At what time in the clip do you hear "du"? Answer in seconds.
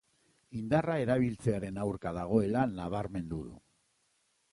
3.51-3.61